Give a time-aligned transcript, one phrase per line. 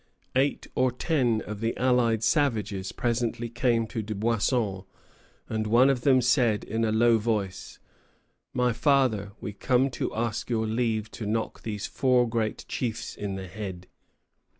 [0.35, 4.85] Eight or ten of the allied savages presently came to Dubuisson,
[5.47, 7.77] and one of them said in a low voice:
[8.51, 13.35] "My father, we come to ask your leave to knock these four great chiefs in
[13.35, 13.85] the head.